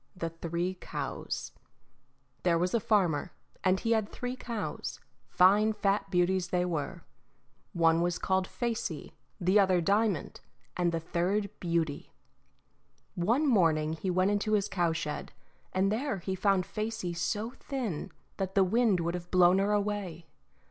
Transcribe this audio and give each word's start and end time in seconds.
The 0.15 0.29
Three 0.29 0.79
Cows 0.81 1.51
There 2.41 2.57
was 2.57 2.73
a 2.73 2.79
farmer, 2.79 3.33
and 3.63 3.79
he 3.79 3.91
had 3.91 4.09
three 4.09 4.35
cows, 4.35 4.99
fine 5.29 5.73
fat 5.73 6.09
beauties 6.09 6.47
they 6.47 6.65
were. 6.65 7.03
One 7.73 8.01
was 8.01 8.17
called 8.17 8.47
Facey, 8.47 9.13
the 9.39 9.59
other 9.59 9.79
Diamond, 9.79 10.41
and 10.75 10.91
the 10.91 10.99
third 10.99 11.51
Beauty. 11.59 12.11
One 13.13 13.45
morning 13.45 13.93
he 13.93 14.09
went 14.09 14.31
into 14.31 14.53
his 14.53 14.67
cowshed, 14.67 15.33
and 15.71 15.91
there 15.91 16.17
he 16.17 16.33
found 16.33 16.65
Facey 16.65 17.13
so 17.13 17.51
thin 17.51 18.11
that 18.37 18.55
the 18.55 18.63
wind 18.63 19.01
would 19.01 19.13
have 19.13 19.29
blown 19.29 19.59
her 19.59 19.71
away. 19.71 20.25